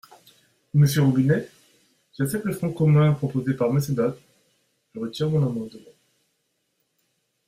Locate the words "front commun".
2.53-3.13